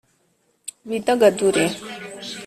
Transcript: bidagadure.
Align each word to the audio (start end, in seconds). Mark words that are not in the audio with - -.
bidagadure. 0.89 1.63